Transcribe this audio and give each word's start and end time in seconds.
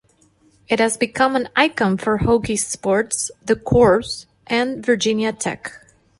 It 0.67 0.79
has 0.79 0.97
become 0.97 1.35
an 1.35 1.49
icon 1.55 1.95
for 1.95 2.17
Hokies 2.17 2.65
sports, 2.65 3.29
the 3.45 3.55
Corps, 3.55 4.25
and 4.47 4.83
Virginia 4.83 5.31
Tech. 5.31 5.73